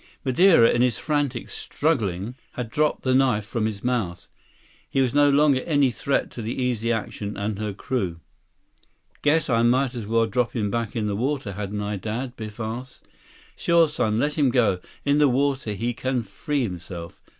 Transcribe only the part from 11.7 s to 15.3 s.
I, Dad?" Biff asked. "Sure, son. Let him go. In the